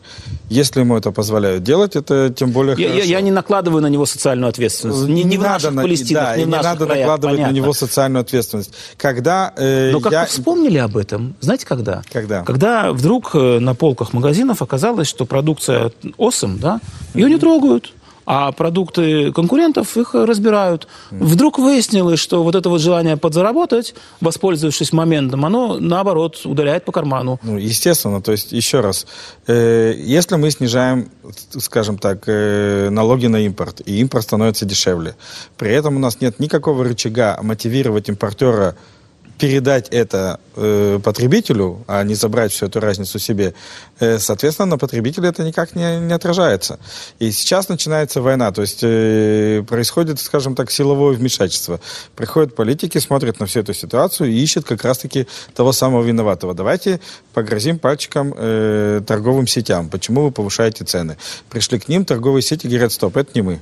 Если 0.49 0.81
ему 0.81 0.97
это 0.97 1.11
позволяют 1.11 1.65
делать, 1.65 1.97
это 1.97 2.33
тем 2.35 2.51
более 2.53 2.77
я, 2.79 2.89
хорошо. 2.89 3.05
Я, 3.05 3.17
я 3.17 3.21
не 3.21 3.31
накладываю 3.31 3.83
на 3.83 3.89
него 3.89 4.07
социальную 4.07 4.49
ответственность. 4.49 5.03
Не, 5.03 5.23
не, 5.23 5.25
не 5.25 5.37
в 5.37 5.43
надо, 5.43 5.71
наших 5.71 5.83
Палестинах, 5.83 6.23
да, 6.23 6.37
не 6.37 6.45
в 6.45 6.47
не 6.47 6.53
надо 6.53 6.87
краях, 6.87 7.01
накладывать 7.01 7.37
понятно. 7.37 7.53
на 7.53 7.57
него 7.57 7.73
социальную 7.73 8.21
ответственность. 8.23 8.73
Когда, 8.97 9.53
э, 9.57 9.91
Но 9.93 10.01
как 10.01 10.13
я... 10.13 10.25
вспомнили 10.25 10.79
об 10.79 10.97
этом, 10.97 11.35
знаете 11.41 11.67
когда? 11.67 12.03
Когда? 12.11 12.43
Когда 12.45 12.93
вдруг 12.93 13.33
э, 13.35 13.59
на 13.59 13.75
полках 13.75 14.15
магазинов 14.15 14.63
оказалось, 14.63 15.09
что 15.09 15.27
продукция 15.27 15.93
ОСМ, 16.17 16.59
да, 16.59 16.81
ее 17.13 17.29
не 17.29 17.39
трогают 17.39 17.93
а 18.27 18.51
продукты 18.51 19.33
конкурентов 19.33 19.97
их 19.97 20.15
разбирают. 20.15 20.89
Вдруг 21.11 21.59
выяснилось, 21.59 22.19
что 22.19 22.43
вот 22.43 22.57
это 22.57 22.69
вот 22.69 22.81
желание 22.81 23.17
подзаработать, 23.17 23.95
воспользовавшись 24.21 24.93
моментом, 24.93 25.45
оно, 25.45 25.79
наоборот, 25.79 26.41
ударяет 26.45 26.85
по 26.85 26.93
карману. 26.93 27.39
Ну, 27.43 27.57
естественно, 27.57 28.21
то 28.21 28.33
есть, 28.33 28.53
еще 28.53 28.81
раз, 28.81 29.07
э, 29.47 29.95
если 29.97 30.35
мы 30.35 30.51
снижаем, 30.51 31.09
скажем 31.51 31.99
так, 31.99 32.25
э, 32.27 32.91
налоги 32.91 33.29
на 33.29 33.37
импорт, 33.47 33.81
и 33.87 34.01
импорт 34.01 34.25
становится 34.25 34.67
дешевле, 34.67 35.15
при 35.57 35.71
этом 35.71 35.97
у 35.97 36.01
нас 36.01 36.21
нет 36.21 36.41
никакого 36.41 36.83
рычага 36.85 37.39
мотивировать 37.43 38.09
импортера 38.09 38.75
передать 39.39 39.89
это 39.91 40.41
э, 40.57 40.99
потребителю, 41.03 41.85
а 41.87 42.03
не 42.05 42.15
забрать 42.15 42.53
всю 42.53 42.67
эту 42.67 42.81
разницу 42.81 43.19
себе, 43.19 43.55
э, 44.01 44.19
соответственно, 44.19 44.67
на 44.67 44.79
потребителя 44.79 45.29
это 45.29 45.45
никак 45.45 45.75
не, 45.77 46.01
не 46.01 46.13
отражается. 46.13 46.79
И 47.19 47.31
сейчас 47.31 47.69
начинается 47.69 48.23
война, 48.23 48.51
то 48.53 48.63
есть 48.63 48.81
э, 48.83 49.63
происходит, 49.69 50.21
скажем 50.21 50.55
так, 50.55 50.71
силовое 50.71 51.15
вмешательство. 51.15 51.81
Приходят 52.15 52.55
политики, 52.55 52.99
смотрят 52.99 53.39
на 53.41 53.47
всю 53.47 53.61
эту 53.61 53.75
ситуацию 53.75 54.31
и 54.31 54.39
ищут 54.39 54.65
как 54.65 54.83
раз-таки 54.85 55.27
того 55.55 55.73
самого 55.73 56.03
виноватого. 56.03 56.55
Давайте 56.55 57.01
погрозим 57.35 57.79
пальчиком 57.79 58.35
э, 58.37 59.03
торговым 59.07 59.47
сетям. 59.47 59.91
Почему 59.91 60.23
вы 60.23 60.31
повышаете 60.31 60.85
цены? 60.85 61.17
Пришли 61.51 61.79
к 61.79 61.89
ним, 61.89 62.05
торговые 62.05 62.43
сети 62.43 62.67
говорят, 62.67 62.93
стоп, 62.93 63.17
это 63.17 63.31
не 63.35 63.43
мы. 63.43 63.61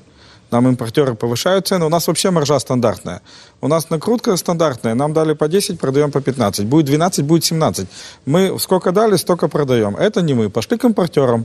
Нам 0.54 0.68
импортеры 0.68 1.16
повышают 1.16 1.66
цены. 1.66 1.86
У 1.86 1.88
нас 1.88 2.06
вообще 2.06 2.30
маржа 2.30 2.60
стандартная. 2.60 3.20
У 3.60 3.66
нас 3.66 3.90
накрутка 3.90 4.36
стандартная. 4.36 4.94
Нам 4.94 5.12
дали 5.12 5.34
по 5.34 5.48
10, 5.48 5.80
продаем 5.80 6.12
по 6.12 6.20
15. 6.20 6.66
Будет 6.66 6.86
12, 6.86 7.24
будет 7.24 7.44
17. 7.44 7.88
Мы 8.26 8.56
сколько 8.60 8.92
дали, 8.92 9.16
столько 9.16 9.48
продаем. 9.48 9.96
Это 9.96 10.22
не 10.22 10.34
мы. 10.34 10.50
Пошли 10.50 10.78
к 10.78 10.84
импортерам. 10.84 11.44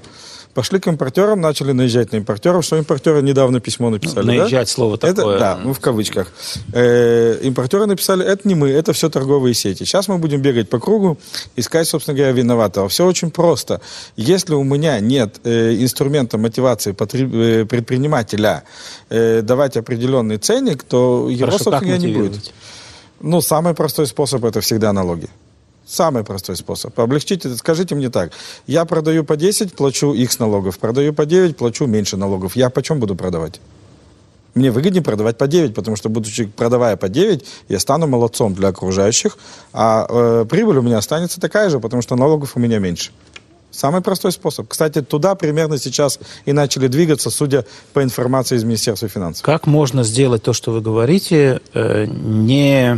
Пошли 0.53 0.79
к 0.79 0.87
импортерам, 0.87 1.41
начали 1.41 1.73
наезжать 1.73 2.11
на 2.11 2.17
импортеров, 2.17 2.65
что 2.65 2.77
импортеры 2.77 3.21
недавно 3.21 3.59
письмо 3.59 3.89
написали. 3.89 4.25
Ну, 4.25 4.33
наезжать 4.33 4.67
да? 4.67 4.73
слово 4.73 4.97
такое. 4.97 5.35
Это, 5.35 5.39
да, 5.39 5.59
ну 5.63 5.73
в 5.73 5.79
кавычках. 5.79 6.27
Э, 6.73 7.39
импортеры 7.43 7.85
написали, 7.85 8.25
это 8.25 8.47
не 8.47 8.55
мы, 8.55 8.69
это 8.69 8.91
все 8.93 9.09
торговые 9.09 9.53
сети. 9.53 9.85
Сейчас 9.85 10.07
мы 10.07 10.17
будем 10.17 10.41
бегать 10.41 10.67
по 10.67 10.79
кругу, 10.79 11.17
искать, 11.55 11.87
собственно 11.87 12.17
говоря, 12.17 12.33
виноватого. 12.33 12.89
Все 12.89 13.05
очень 13.05 13.29
просто. 13.29 13.79
Если 14.17 14.55
у 14.55 14.63
меня 14.63 14.99
нет 14.99 15.39
э, 15.43 15.75
инструмента 15.75 16.37
мотивации 16.37 16.93
потреб... 16.93 17.31
э, 17.33 17.65
предпринимателя 17.65 18.63
э, 19.09 19.41
давать 19.41 19.77
определенный 19.77 20.37
ценник, 20.37 20.83
то 20.83 21.29
его, 21.29 21.45
Хорошо, 21.45 21.65
собственно, 21.65 21.97
не 21.97 22.13
будет. 22.13 22.51
Ну, 23.21 23.41
самый 23.41 23.73
простой 23.73 24.07
способ 24.07 24.43
это 24.45 24.61
всегда 24.61 24.93
налоги. 24.93 25.27
Самый 25.85 26.23
простой 26.23 26.55
способ. 26.55 26.97
Облегчите, 26.99 27.49
скажите 27.55 27.95
мне 27.95 28.09
так. 28.09 28.31
Я 28.67 28.85
продаю 28.85 29.23
по 29.23 29.35
10, 29.35 29.73
плачу 29.73 30.13
X 30.13 30.39
налогов. 30.39 30.77
Продаю 30.77 31.13
по 31.13 31.25
9, 31.25 31.57
плачу 31.57 31.87
меньше 31.87 32.15
налогов. 32.15 32.55
Я 32.55 32.69
почем 32.69 32.99
буду 32.99 33.15
продавать? 33.15 33.59
Мне 34.53 34.71
выгоднее 34.71 35.03
продавать 35.03 35.37
по 35.37 35.47
9, 35.47 35.73
потому 35.73 35.95
что, 35.95 36.09
будучи 36.09 36.45
продавая 36.45 36.95
по 36.95 37.09
9, 37.09 37.45
я 37.69 37.79
стану 37.79 38.07
молодцом 38.07 38.53
для 38.53 38.69
окружающих, 38.69 39.37
а 39.73 40.05
э, 40.09 40.45
прибыль 40.49 40.77
у 40.77 40.81
меня 40.81 40.97
останется 40.97 41.39
такая 41.41 41.69
же, 41.69 41.79
потому 41.79 42.01
что 42.01 42.15
налогов 42.15 42.55
у 42.55 42.59
меня 42.59 42.79
меньше. 42.79 43.11
Самый 43.71 44.01
простой 44.01 44.31
способ. 44.31 44.67
Кстати, 44.67 45.01
туда 45.01 45.35
примерно 45.35 45.77
сейчас 45.77 46.19
и 46.45 46.53
начали 46.53 46.87
двигаться, 46.87 47.29
судя 47.29 47.65
по 47.93 48.03
информации 48.03 48.55
из 48.55 48.63
Министерства 48.63 49.07
финансов. 49.07 49.43
Как 49.43 49.67
можно 49.67 50.03
сделать 50.03 50.43
то, 50.43 50.53
что 50.53 50.71
вы 50.71 50.81
говорите, 50.81 51.61
э, 51.73 52.05
не 52.05 52.97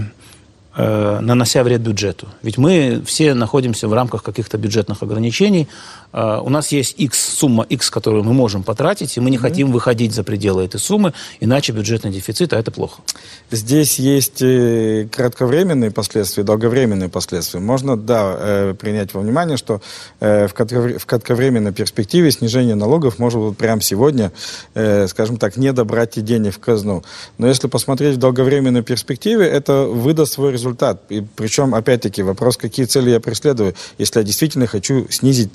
э, 0.75 1.19
нанося 1.19 1.63
вред 1.63 1.81
бюджету. 1.81 2.27
Ведь 2.41 2.57
мы 2.57 3.01
все 3.05 3.33
находимся 3.33 3.87
в 3.87 3.93
рамках 3.93 4.23
каких-то 4.23 4.57
бюджетных 4.57 5.03
ограничений. 5.03 5.67
Э, 6.13 6.39
у 6.41 6.49
нас 6.49 6.71
есть 6.71 6.95
X 6.97 7.19
сумма 7.19 7.63
X, 7.63 7.89
которую 7.89 8.23
мы 8.23 8.33
можем 8.33 8.63
потратить, 8.63 9.17
и 9.17 9.19
мы 9.19 9.29
не 9.29 9.37
mm-hmm. 9.37 9.39
хотим 9.39 9.71
выходить 9.71 10.13
за 10.13 10.23
пределы 10.23 10.65
этой 10.65 10.79
суммы, 10.79 11.13
иначе 11.39 11.71
бюджетный 11.71 12.11
дефицит, 12.11 12.53
а 12.53 12.59
это 12.59 12.71
плохо. 12.71 13.01
Здесь 13.49 13.99
есть 13.99 14.41
э, 14.41 15.07
кратковременные 15.11 15.91
последствия, 15.91 16.43
долговременные 16.43 17.09
последствия. 17.09 17.59
Можно, 17.59 17.97
да, 17.97 18.35
э, 18.37 18.75
принять 18.79 19.13
во 19.13 19.21
внимание, 19.21 19.57
что 19.57 19.81
в, 20.19 20.49
кратковременной 20.49 21.73
перспективе 21.73 22.31
снижение 22.31 22.75
налогов 22.75 23.19
может 23.19 23.39
вот 23.39 23.57
прямо 23.57 23.81
сегодня, 23.81 24.31
скажем 24.73 25.37
так, 25.37 25.57
не 25.57 25.73
добрать 25.73 26.17
и 26.17 26.21
денег 26.21 26.55
в 26.55 26.59
казну. 26.59 27.03
Но 27.37 27.47
если 27.47 27.67
посмотреть 27.67 28.15
в 28.15 28.19
долговременной 28.19 28.83
перспективе, 28.83 29.45
это 29.47 29.83
выдаст 29.83 30.33
свой 30.33 30.51
результат. 30.51 31.03
И 31.09 31.23
причем, 31.35 31.75
опять-таки, 31.75 32.23
вопрос, 32.23 32.57
какие 32.57 32.85
цели 32.85 33.11
я 33.11 33.19
преследую. 33.19 33.75
Если 33.97 34.19
я 34.19 34.23
действительно 34.23 34.67
хочу 34.67 35.07
снизить 35.09 35.51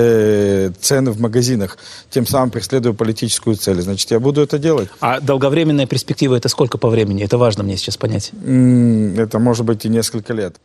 э, 0.00 0.72
цены 0.80 1.10
в 1.10 1.20
магазинах, 1.20 1.78
тем 2.10 2.26
самым 2.26 2.50
преследую 2.50 2.94
политическую 2.94 3.56
цель, 3.56 3.80
значит, 3.80 4.10
я 4.10 4.20
буду 4.20 4.40
это 4.40 4.58
делать. 4.58 4.88
А 5.00 5.20
долговременная 5.20 5.86
перспектива 5.86 6.36
это 6.36 6.48
сколько 6.48 6.78
по 6.78 6.88
времени? 6.88 7.24
Это 7.24 7.38
важно 7.38 7.62
мне 7.64 7.76
сейчас 7.76 7.96
понять. 7.96 8.32
Это 8.32 9.38
может 9.38 9.64
быть 9.64 9.84
и 9.84 9.88
несколько 9.88 10.32
лет. 10.32 10.56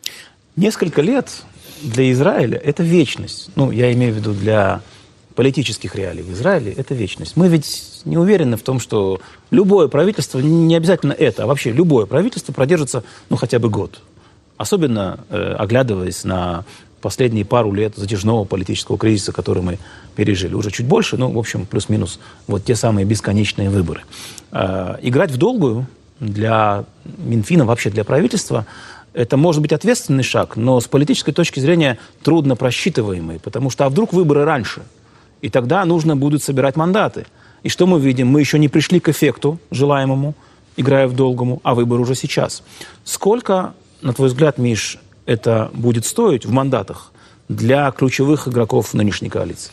Несколько 0.56 1.01
лет 1.01 1.30
для 1.82 2.12
Израиля 2.12 2.58
это 2.58 2.84
вечность. 2.84 3.50
Ну, 3.56 3.72
я 3.72 3.92
имею 3.94 4.13
в 4.13 4.18
виду 4.18 4.34
для 4.34 4.82
политических 5.36 5.96
реалий 5.96 6.24
в 6.24 6.32
Израиле, 6.32 6.72
это 6.72 6.94
вечность. 6.94 7.36
Мы 7.36 7.50
ведь 7.50 8.01
не 8.06 8.18
уверены 8.18 8.58
в 8.58 8.63
том, 8.63 8.80
что 8.80 9.20
любое 9.51 9.88
правительство, 9.88 10.39
не 10.39 10.75
обязательно 10.75 11.12
это, 11.12 11.44
а 11.44 11.46
вообще 11.46 11.72
любое 11.72 12.06
правительство 12.06 12.54
продержится, 12.54 13.04
ну, 13.30 13.36
хотя 13.36 13.60
бы 13.60 13.70
год. 13.70 14.00
Особенно 14.58 15.20
э, 15.30 15.56
оглядываясь 15.60 16.24
на 16.24 16.63
последние 17.05 17.45
пару 17.45 17.71
лет 17.71 17.95
затяжного 17.95 18.45
политического 18.45 18.97
кризиса, 18.97 19.31
который 19.31 19.62
мы 19.62 19.77
пережили. 20.15 20.53
Уже 20.55 20.71
чуть 20.71 20.88
больше, 20.88 21.17
ну, 21.17 21.31
в 21.31 21.38
общем, 21.38 21.65
плюс-минус 21.65 22.19
вот 22.47 22.65
те 22.65 22.75
самые 22.75 23.05
бесконечные 23.05 23.69
выборы. 23.69 24.01
Э, 24.51 24.97
играть 25.01 25.31
в 25.31 25.38
долгую 25.38 25.85
для 26.19 26.85
Минфина, 27.17 27.65
вообще 27.65 27.89
для 27.89 28.03
правительства, 28.03 28.65
это 29.13 29.38
может 29.38 29.62
быть 29.62 29.71
ответственный 29.71 30.24
шаг, 30.24 30.57
но 30.57 30.79
с 30.79 30.88
политической 30.88 31.31
точки 31.31 31.59
зрения 31.59 31.97
трудно 32.24 32.55
просчитываемый, 32.55 33.39
потому 33.39 33.69
что 33.69 33.85
а 33.85 33.89
вдруг 33.89 34.12
выборы 34.12 34.43
раньше– 34.43 34.81
и 35.45 35.50
тогда 35.50 35.85
нужно 35.85 36.15
будет 36.15 36.41
собирать 36.41 36.75
мандаты. 36.75 37.27
И 37.62 37.69
что 37.69 37.85
мы 37.85 38.00
видим? 38.00 38.27
Мы 38.27 38.39
еще 38.39 38.57
не 38.57 38.67
пришли 38.67 39.00
к 39.00 39.09
эффекту 39.09 39.59
желаемому, 39.69 40.33
играя 40.75 41.07
в 41.07 41.13
долгому, 41.13 41.59
а 41.62 41.75
выбор 41.75 42.00
уже 42.00 42.15
сейчас. 42.15 42.63
Сколько, 43.03 43.75
на 44.01 44.12
твой 44.12 44.29
взгляд, 44.29 44.57
Миш, 44.57 44.97
это 45.25 45.72
будет 45.74 46.05
стоить 46.05 46.46
в 46.46 46.51
мандатах 46.51 47.12
для 47.50 47.91
ключевых 47.91 48.48
игроков 48.48 48.94
нынешней 48.94 49.29
коалиции? 49.29 49.72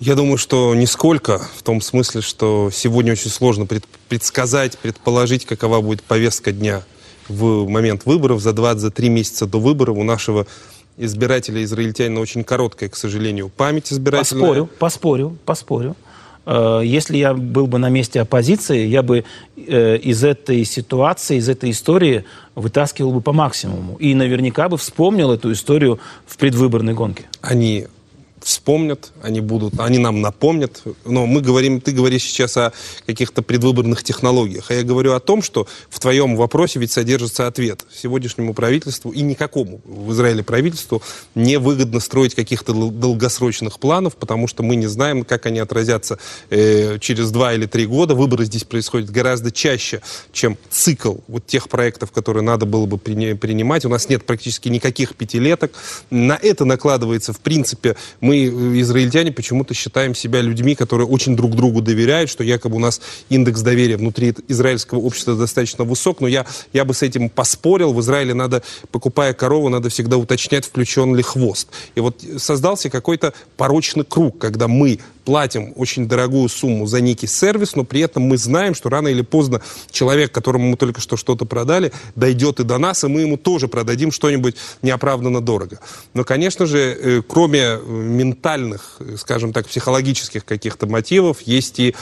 Я 0.00 0.16
думаю, 0.16 0.36
что 0.36 0.74
нисколько, 0.74 1.38
в 1.56 1.62
том 1.62 1.80
смысле, 1.80 2.22
что 2.22 2.70
сегодня 2.72 3.12
очень 3.12 3.30
сложно 3.30 3.66
предсказать, 4.08 4.76
предположить, 4.78 5.46
какова 5.46 5.80
будет 5.80 6.02
повестка 6.02 6.50
дня 6.50 6.82
в 7.28 7.68
момент 7.68 8.04
выборов, 8.04 8.40
за 8.40 8.50
2-3 8.50 9.08
месяца 9.08 9.46
до 9.46 9.60
выборов 9.60 9.96
у 9.96 10.02
нашего 10.02 10.46
избирателя 10.96 11.62
израильтянина 11.62 12.20
очень 12.20 12.42
короткая, 12.42 12.88
к 12.88 12.96
сожалению, 12.96 13.48
память 13.48 13.92
избирательная. 13.92 14.42
Поспорю, 14.42 14.70
поспорю, 14.78 15.38
поспорю. 15.44 15.96
Э, 16.46 16.82
если 16.84 17.16
я 17.16 17.34
был 17.34 17.66
бы 17.66 17.78
на 17.78 17.88
месте 17.88 18.20
оппозиции, 18.20 18.86
я 18.86 19.02
бы 19.02 19.24
э, 19.56 19.96
из 19.96 20.24
этой 20.24 20.64
ситуации, 20.64 21.36
из 21.36 21.48
этой 21.48 21.70
истории 21.70 22.24
вытаскивал 22.54 23.12
бы 23.12 23.20
по 23.20 23.32
максимуму. 23.32 23.96
И 23.96 24.14
наверняка 24.14 24.68
бы 24.68 24.76
вспомнил 24.76 25.32
эту 25.32 25.52
историю 25.52 26.00
в 26.26 26.36
предвыборной 26.36 26.94
гонке. 26.94 27.24
Они 27.40 27.86
вспомнят, 28.42 29.12
они 29.22 29.40
будут, 29.40 29.78
они 29.80 29.98
нам 29.98 30.20
напомнят. 30.20 30.82
Но 31.04 31.26
мы 31.26 31.40
говорим, 31.40 31.80
ты 31.80 31.92
говоришь 31.92 32.22
сейчас 32.22 32.56
о 32.56 32.72
каких-то 33.06 33.42
предвыборных 33.42 34.02
технологиях, 34.02 34.70
а 34.70 34.74
я 34.74 34.82
говорю 34.82 35.12
о 35.14 35.20
том, 35.20 35.42
что 35.42 35.66
в 35.88 36.00
твоем 36.00 36.36
вопросе 36.36 36.78
ведь 36.78 36.92
содержится 36.92 37.46
ответ. 37.46 37.84
Сегодняшнему 37.94 38.54
правительству 38.54 39.10
и 39.10 39.22
никакому 39.22 39.80
в 39.84 40.12
Израиле 40.12 40.42
правительству 40.42 41.02
не 41.34 41.58
выгодно 41.58 42.00
строить 42.00 42.34
каких-то 42.34 42.72
долгосрочных 42.72 43.78
планов, 43.78 44.16
потому 44.16 44.48
что 44.48 44.62
мы 44.62 44.76
не 44.76 44.86
знаем, 44.86 45.24
как 45.24 45.46
они 45.46 45.60
отразятся 45.60 46.18
э, 46.50 46.98
через 46.98 47.30
два 47.30 47.54
или 47.54 47.66
три 47.66 47.86
года. 47.86 48.14
Выборы 48.14 48.44
здесь 48.44 48.64
происходят 48.64 49.10
гораздо 49.10 49.50
чаще, 49.50 50.02
чем 50.32 50.58
цикл 50.70 51.16
вот 51.28 51.46
тех 51.46 51.68
проектов, 51.68 52.10
которые 52.10 52.42
надо 52.42 52.66
было 52.66 52.86
бы 52.86 52.98
принимать. 52.98 53.84
У 53.84 53.88
нас 53.88 54.08
нет 54.08 54.24
практически 54.24 54.68
никаких 54.68 55.14
пятилеток. 55.14 55.72
На 56.10 56.38
это 56.40 56.64
накладывается, 56.64 57.32
в 57.32 57.40
принципе, 57.40 57.96
мы 58.20 58.31
мы, 58.32 58.80
израильтяне, 58.80 59.32
почему-то 59.32 59.74
считаем 59.74 60.14
себя 60.14 60.40
людьми, 60.40 60.74
которые 60.74 61.06
очень 61.06 61.36
друг 61.36 61.54
другу 61.54 61.82
доверяют, 61.82 62.30
что 62.30 62.42
якобы 62.42 62.76
у 62.76 62.78
нас 62.78 63.00
индекс 63.28 63.60
доверия 63.60 63.96
внутри 63.96 64.34
израильского 64.48 65.00
общества 65.00 65.36
достаточно 65.36 65.84
высок, 65.84 66.20
но 66.20 66.28
я, 66.28 66.46
я 66.72 66.84
бы 66.84 66.94
с 66.94 67.02
этим 67.02 67.28
поспорил. 67.28 67.92
В 67.92 68.00
Израиле 68.00 68.34
надо, 68.34 68.62
покупая 68.90 69.34
корову, 69.34 69.68
надо 69.68 69.88
всегда 69.88 70.16
уточнять, 70.16 70.64
включен 70.64 71.14
ли 71.14 71.22
хвост. 71.22 71.68
И 71.94 72.00
вот 72.00 72.22
создался 72.38 72.88
какой-то 72.90 73.34
порочный 73.56 74.04
круг, 74.04 74.38
когда 74.38 74.68
мы 74.68 74.98
платим 75.24 75.72
очень 75.76 76.08
дорогую 76.08 76.48
сумму 76.48 76.86
за 76.86 77.00
некий 77.00 77.26
сервис, 77.26 77.76
но 77.76 77.84
при 77.84 78.00
этом 78.00 78.24
мы 78.24 78.36
знаем, 78.36 78.74
что 78.74 78.88
рано 78.88 79.08
или 79.08 79.22
поздно 79.22 79.60
человек, 79.90 80.32
которому 80.32 80.70
мы 80.70 80.76
только 80.76 81.00
что 81.00 81.16
что-то 81.16 81.44
продали, 81.44 81.92
дойдет 82.16 82.60
и 82.60 82.64
до 82.64 82.78
нас, 82.78 83.04
и 83.04 83.08
мы 83.08 83.20
ему 83.20 83.36
тоже 83.36 83.68
продадим 83.68 84.10
что-нибудь 84.10 84.56
неоправданно 84.82 85.40
дорого. 85.40 85.78
Но, 86.14 86.24
конечно 86.24 86.66
же, 86.66 86.78
э, 86.78 87.22
кроме 87.26 87.60
э, 87.60 87.80
ментальных, 87.86 88.96
э, 88.98 89.16
скажем 89.16 89.52
так, 89.52 89.68
психологических 89.68 90.44
каких-то 90.44 90.86
мотивов, 90.86 91.42
есть 91.42 91.78
и 91.78 91.94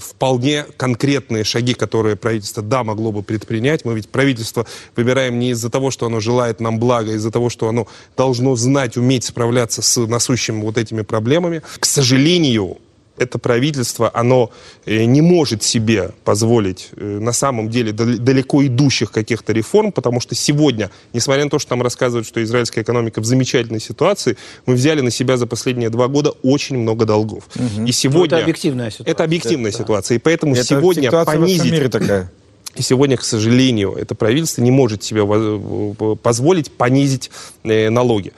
вполне 0.00 0.66
конкретные 0.76 1.44
шаги, 1.44 1.74
которые 1.74 2.16
правительство, 2.16 2.62
да, 2.62 2.84
могло 2.84 3.12
бы 3.12 3.22
предпринять. 3.22 3.84
Мы 3.84 3.94
ведь 3.94 4.08
правительство 4.08 4.66
выбираем 4.94 5.38
не 5.38 5.50
из-за 5.50 5.70
того, 5.70 5.90
что 5.90 6.06
оно 6.06 6.20
желает 6.20 6.60
нам 6.60 6.78
блага, 6.78 7.12
а 7.12 7.14
из-за 7.14 7.30
того, 7.30 7.50
что 7.50 7.68
оно 7.68 7.86
должно 8.16 8.56
знать, 8.56 8.96
уметь 8.96 9.24
справляться 9.24 9.82
с 9.82 10.06
насущими 10.06 10.60
вот 10.60 10.78
этими 10.78 11.02
проблемами. 11.02 11.62
К 11.78 11.84
сожалению, 11.84 12.25
сожалению, 12.26 12.78
это 13.18 13.38
правительство, 13.38 14.10
оно 14.12 14.50
э, 14.84 15.04
не 15.04 15.22
может 15.22 15.62
себе 15.62 16.10
позволить 16.24 16.88
э, 16.96 17.18
на 17.20 17.32
самом 17.32 17.70
деле 17.70 17.92
далеко 17.92 18.66
идущих 18.66 19.10
каких-то 19.10 19.52
реформ, 19.52 19.92
потому 19.92 20.20
что 20.20 20.34
сегодня, 20.34 20.90
несмотря 21.14 21.44
на 21.44 21.50
то, 21.50 21.58
что 21.58 21.76
нам 21.76 21.82
рассказывают, 21.82 22.26
что 22.26 22.42
израильская 22.42 22.82
экономика 22.82 23.20
в 23.20 23.24
замечательной 23.24 23.80
ситуации, 23.80 24.36
мы 24.66 24.74
взяли 24.74 25.00
на 25.00 25.10
себя 25.10 25.36
за 25.36 25.46
последние 25.46 25.88
два 25.88 26.08
года 26.08 26.32
очень 26.42 26.76
много 26.76 27.06
долгов. 27.06 27.44
Угу. 27.54 27.86
И 27.86 27.92
сегодня... 27.92 28.20
Ну, 28.20 28.26
это 28.26 28.38
объективная 28.38 28.90
ситуация. 28.90 29.12
Это 29.12 29.24
объективная 29.24 29.70
это, 29.70 29.78
ситуация. 29.78 30.14
Да. 30.14 30.16
И 30.16 30.18
поэтому 30.18 30.54
это 30.54 30.64
сегодня 30.64 31.10
понизить... 31.10 31.72
Мире 31.72 31.88
такая. 31.88 32.30
И 32.74 32.82
сегодня, 32.82 33.16
к 33.16 33.24
сожалению, 33.24 33.94
это 33.94 34.14
правительство 34.14 34.60
не 34.60 34.70
может 34.70 35.02
себе 35.02 35.24
позволить 36.16 36.70
понизить 36.70 37.30
э, 37.64 37.88
налоги. 37.88 38.34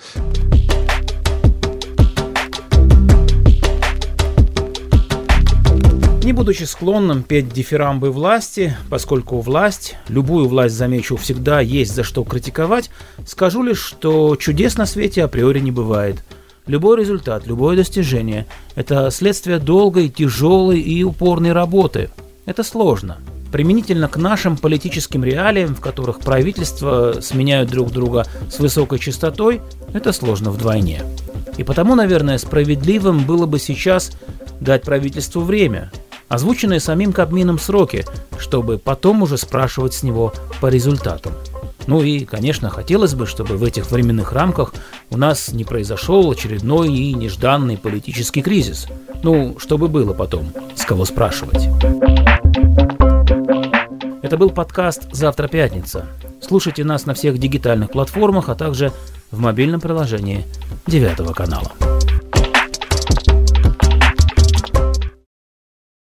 Не 6.28 6.34
будучи 6.34 6.64
склонным 6.64 7.22
петь 7.22 7.50
дифирамбы 7.50 8.10
власти, 8.10 8.76
поскольку 8.90 9.40
власть, 9.40 9.96
любую 10.08 10.46
власть, 10.46 10.74
замечу, 10.74 11.16
всегда 11.16 11.62
есть 11.62 11.94
за 11.94 12.04
что 12.04 12.22
критиковать, 12.22 12.90
скажу 13.26 13.62
лишь, 13.62 13.80
что 13.80 14.36
чудес 14.36 14.76
на 14.76 14.84
свете 14.84 15.24
априори 15.24 15.60
не 15.60 15.70
бывает. 15.70 16.22
Любой 16.66 17.00
результат, 17.00 17.46
любое 17.46 17.78
достижение– 17.78 18.46
это 18.74 19.10
следствие 19.10 19.58
долгой, 19.58 20.10
тяжелой 20.10 20.80
и 20.80 21.02
упорной 21.02 21.52
работы. 21.52 22.10
Это 22.44 22.62
сложно. 22.62 23.16
Применительно 23.50 24.06
к 24.06 24.18
нашим 24.18 24.58
политическим 24.58 25.24
реалиям, 25.24 25.74
в 25.74 25.80
которых 25.80 26.20
правительства 26.20 27.22
сменяют 27.22 27.70
друг 27.70 27.90
друга 27.90 28.26
с 28.52 28.58
высокой 28.58 28.98
частотой, 28.98 29.62
это 29.94 30.12
сложно 30.12 30.50
вдвойне. 30.50 31.00
И 31.56 31.64
потому, 31.64 31.94
наверное, 31.94 32.36
справедливым 32.36 33.24
было 33.24 33.46
бы 33.46 33.58
сейчас 33.58 34.12
дать 34.60 34.82
правительству 34.82 35.40
время, 35.40 35.90
озвученные 36.28 36.80
самим 36.80 37.12
Кабмином 37.12 37.58
сроки, 37.58 38.04
чтобы 38.38 38.78
потом 38.78 39.22
уже 39.22 39.36
спрашивать 39.36 39.94
с 39.94 40.02
него 40.02 40.32
по 40.60 40.66
результатам. 40.68 41.32
Ну 41.86 42.02
и, 42.02 42.26
конечно, 42.26 42.68
хотелось 42.68 43.14
бы, 43.14 43.26
чтобы 43.26 43.56
в 43.56 43.64
этих 43.64 43.90
временных 43.90 44.32
рамках 44.32 44.74
у 45.10 45.16
нас 45.16 45.52
не 45.52 45.64
произошел 45.64 46.30
очередной 46.30 46.92
и 46.92 47.14
нежданный 47.14 47.78
политический 47.78 48.42
кризис. 48.42 48.86
Ну, 49.22 49.56
чтобы 49.58 49.88
было 49.88 50.12
потом, 50.12 50.52
с 50.76 50.84
кого 50.84 51.06
спрашивать. 51.06 51.66
Это 54.20 54.36
был 54.36 54.50
подкаст 54.50 55.04
«Завтра 55.12 55.48
пятница». 55.48 56.06
Слушайте 56.42 56.84
нас 56.84 57.06
на 57.06 57.14
всех 57.14 57.38
дигитальных 57.38 57.90
платформах, 57.90 58.50
а 58.50 58.54
также 58.54 58.92
в 59.30 59.40
мобильном 59.40 59.80
приложении 59.80 60.44
девятого 60.86 61.32
канала. 61.32 61.72